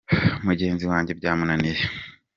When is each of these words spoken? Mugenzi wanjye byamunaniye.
Mugenzi 0.45 0.83
wanjye 0.91 1.11
byamunaniye. 1.19 1.81